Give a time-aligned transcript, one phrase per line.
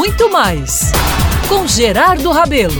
[0.00, 0.92] muito mais
[1.46, 2.72] com Gerardo Rabelo.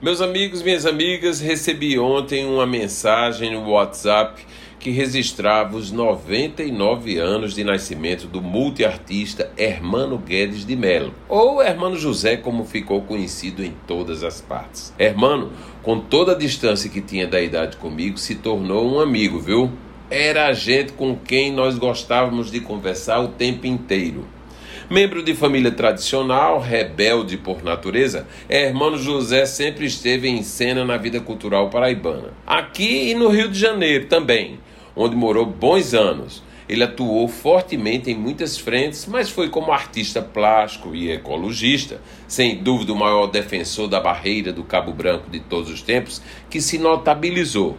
[0.00, 4.42] Meus amigos, minhas amigas, recebi ontem uma mensagem no WhatsApp
[4.80, 11.98] que registrava os 99 anos de nascimento do multiartista Hermano Guedes de Melo, ou Hermano
[11.98, 14.94] José, como ficou conhecido em todas as partes.
[14.98, 15.52] Hermano,
[15.82, 19.70] com toda a distância que tinha da idade comigo, se tornou um amigo, viu?
[20.10, 24.26] Era a gente com quem nós gostávamos de conversar o tempo inteiro.
[24.90, 31.20] Membro de família tradicional, rebelde por natureza, Hermano José sempre esteve em cena na vida
[31.20, 32.34] cultural paraibana.
[32.46, 34.58] Aqui e no Rio de Janeiro também
[34.96, 36.42] onde morou bons anos.
[36.66, 42.92] Ele atuou fortemente em muitas frentes, mas foi como artista plástico e ecologista, sem dúvida
[42.92, 47.76] o maior defensor da barreira do Cabo Branco de todos os tempos, que se notabilizou.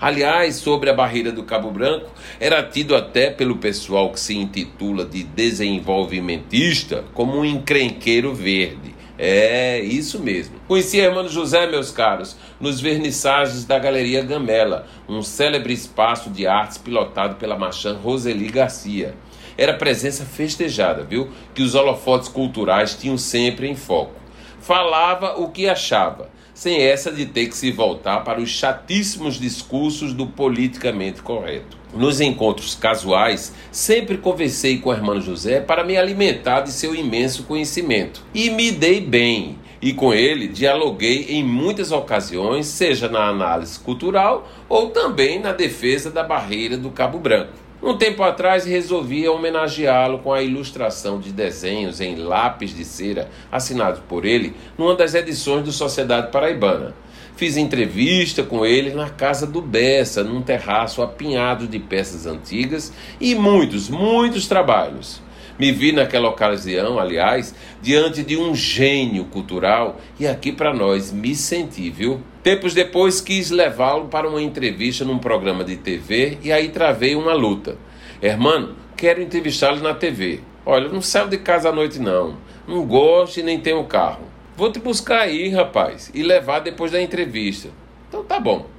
[0.00, 5.04] Aliás, sobre a barreira do Cabo Branco, era tido até pelo pessoal que se intitula
[5.04, 8.94] de desenvolvimentista como um encrenqueiro verde.
[9.16, 10.56] É, isso mesmo.
[10.66, 16.78] Conheci irmã José, meus caros, nos vernissagens da Galeria Gamela, um célebre espaço de artes
[16.78, 19.14] pilotado pela marchã Roseli Garcia.
[19.56, 21.30] Era presença festejada, viu?
[21.54, 24.14] Que os holofotes culturais tinham sempre em foco.
[24.58, 30.14] Falava o que achava, sem essa de ter que se voltar para os chatíssimos discursos
[30.14, 31.76] do politicamente correto.
[31.92, 37.42] Nos encontros casuais, sempre conversei com o irmão José para me alimentar de seu imenso
[37.44, 38.22] conhecimento.
[38.32, 39.58] E me dei bem.
[39.82, 46.10] E com ele dialoguei em muitas ocasiões, seja na análise cultural ou também na defesa
[46.10, 47.63] da barreira do Cabo Branco.
[47.86, 54.00] Um tempo atrás resolvi homenageá-lo com a ilustração de desenhos em lápis de cera assinados
[54.08, 56.94] por ele numa das edições do Sociedade Paraibana.
[57.36, 62.90] Fiz entrevista com ele na casa do Bessa, num terraço apinhado de peças antigas
[63.20, 65.20] e muitos, muitos trabalhos.
[65.56, 71.34] Me vi naquela ocasião, aliás, diante de um gênio cultural e aqui para nós me
[71.34, 72.20] senti, viu?
[72.42, 77.34] Tempos depois quis levá-lo para uma entrevista num programa de TV e aí travei uma
[77.34, 77.78] luta.
[78.20, 80.40] Hermano, quero entrevistá-lo na TV.
[80.66, 82.36] Olha, não saio de casa à noite não.
[82.66, 84.24] Não gosto e nem tenho carro.
[84.56, 87.68] Vou te buscar aí, rapaz, e levar depois da entrevista.
[88.08, 88.73] Então tá bom.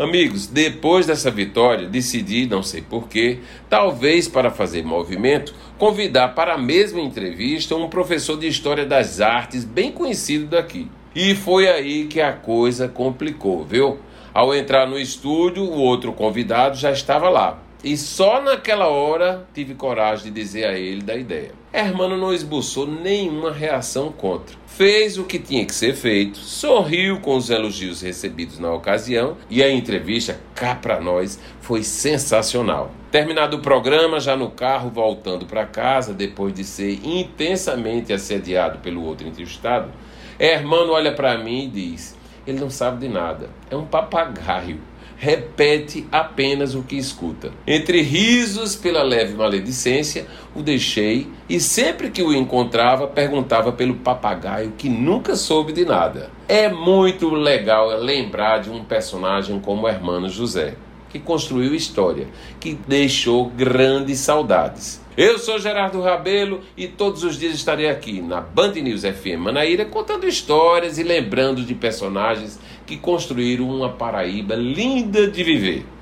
[0.00, 6.58] Amigos, depois dessa vitória, decidi, não sei porquê, talvez para fazer movimento, convidar para a
[6.58, 10.88] mesma entrevista um professor de História das Artes bem conhecido daqui.
[11.14, 13.98] E foi aí que a coisa complicou, viu?
[14.32, 17.58] Ao entrar no estúdio, o outro convidado já estava lá.
[17.82, 21.52] E só naquela hora tive coragem de dizer a ele da ideia.
[21.72, 24.54] Hermano não esboçou nenhuma reação contra.
[24.66, 29.62] Fez o que tinha que ser feito, sorriu com os elogios recebidos na ocasião e
[29.62, 32.90] a entrevista cá para nós foi sensacional.
[33.10, 39.02] Terminado o programa, já no carro voltando para casa, depois de ser intensamente assediado pelo
[39.02, 39.90] outro entrevistado,
[40.38, 42.16] Hermano olha para mim e diz:
[42.46, 44.80] Ele não sabe de nada, é um papagaio
[45.20, 47.50] repete apenas o que escuta.
[47.66, 50.26] Entre risos pela leve maledicência,
[50.56, 56.30] o deixei e sempre que o encontrava perguntava pelo papagaio que nunca soube de nada.
[56.48, 60.74] É muito legal lembrar de um personagem como o Hermano José,
[61.10, 62.28] que construiu história,
[62.58, 65.00] que deixou grandes saudades.
[65.16, 69.84] Eu sou Gerardo Rabelo e todos os dias estarei aqui na Band News FM Manaíra
[69.84, 75.99] contando histórias e lembrando de personagens que construíram uma Paraíba linda de viver.